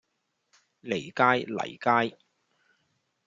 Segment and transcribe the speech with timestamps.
[0.03, 2.17] 坭街、泥街